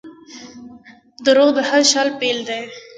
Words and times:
•دروغ 1.25 1.49
د 1.57 1.59
هر 1.69 1.81
شر 1.91 2.07
پیل 2.19 2.39
دی. 2.49 2.61